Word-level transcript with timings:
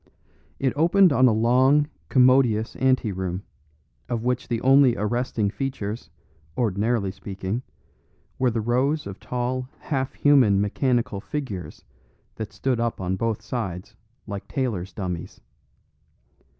It 0.57 0.73
opened 0.75 1.13
on 1.13 1.27
a 1.27 1.31
long, 1.31 1.87
commodious 2.09 2.75
ante 2.77 3.11
room, 3.11 3.43
of 4.09 4.23
which 4.23 4.47
the 4.47 4.59
only 4.61 4.95
arresting 4.97 5.51
features, 5.51 6.09
ordinarily 6.57 7.11
speaking, 7.11 7.61
were 8.39 8.49
the 8.49 8.61
rows 8.61 9.05
of 9.05 9.19
tall 9.19 9.69
half 9.77 10.15
human 10.15 10.59
mechanical 10.59 11.21
figures 11.21 11.85
that 12.37 12.51
stood 12.51 12.79
up 12.79 12.99
on 12.99 13.15
both 13.15 13.43
sides 13.43 13.93
like 14.25 14.47
tailors' 14.47 14.91
dummies. 14.91 15.39